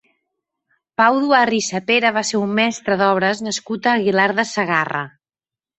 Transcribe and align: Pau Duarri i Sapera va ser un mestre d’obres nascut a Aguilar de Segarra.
Pau 1.01 1.19
Duarri 1.25 1.59
i 1.65 1.67
Sapera 1.67 2.13
va 2.17 2.25
ser 2.31 2.41
un 2.47 2.57
mestre 2.61 2.99
d’obres 3.03 3.47
nascut 3.51 3.93
a 3.93 3.95
Aguilar 4.03 4.31
de 4.43 4.49
Segarra. 4.57 5.09